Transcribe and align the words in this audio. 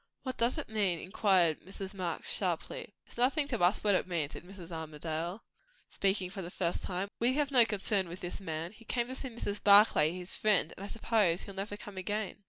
"What 0.23 0.37
does 0.37 0.57
it 0.57 0.67
mean?" 0.67 0.97
inquired 0.99 1.61
Mrs. 1.61 1.93
Marx 1.93 2.27
sharply. 2.35 2.95
"It 3.05 3.11
is 3.11 3.17
nothing 3.17 3.47
to 3.49 3.61
us 3.61 3.83
what 3.83 3.93
it 3.93 4.07
means," 4.07 4.33
said 4.33 4.43
Mrs. 4.43 4.71
Armadale, 4.71 5.43
speaking 5.91 6.31
for 6.31 6.41
the 6.41 6.49
first 6.49 6.81
time. 6.83 7.07
"We 7.19 7.33
have 7.35 7.51
no 7.51 7.65
concern 7.65 8.07
with 8.09 8.19
this 8.21 8.41
man. 8.41 8.71
He 8.71 8.83
came 8.83 9.09
to 9.09 9.13
see 9.15 9.29
Mrs. 9.29 9.63
Barclay, 9.63 10.11
his 10.11 10.35
friend, 10.35 10.73
and 10.75 10.83
I 10.83 10.87
suppose 10.87 11.43
he'll 11.43 11.53
never 11.53 11.77
come 11.77 11.97
again." 11.97 12.39